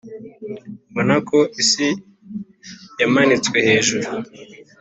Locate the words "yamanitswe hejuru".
2.99-4.07